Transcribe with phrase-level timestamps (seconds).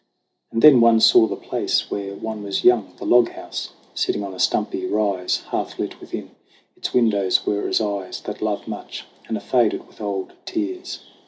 [0.51, 4.33] And then one saw the place where one was young The log house sitting on
[4.33, 5.41] a stumpy rise.
[5.41, 6.31] Hearth lit within,
[6.75, 11.03] its windows were as eyes That love much and are faded with old tears.